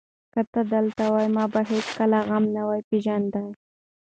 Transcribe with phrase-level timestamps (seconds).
[0.33, 3.41] که ته دلته وای، ما به هېڅکله غم نه پېژانده.